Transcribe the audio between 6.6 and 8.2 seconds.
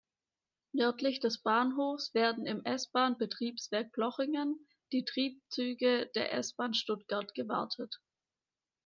Stuttgart gewartet.